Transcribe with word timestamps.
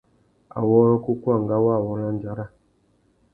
Awôrrô 0.57 0.95
kúkúangâ 1.05 1.55
wa 1.65 1.73
awôrandzara. 1.79 2.45